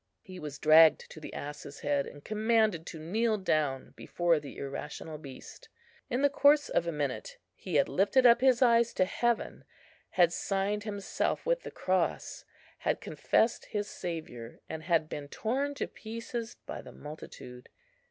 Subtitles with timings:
[0.23, 5.19] He was dragged to the ass's head and commanded to kneel down before the irrational
[5.19, 5.69] beast.
[6.09, 9.63] In the course of a minute he had lifted up his eyes to heaven,
[10.17, 12.45] had signed himself with the cross,
[12.79, 17.69] had confessed his Saviour, and had been torn to pieces by the multitude.